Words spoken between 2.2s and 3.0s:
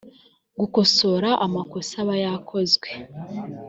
yakozwe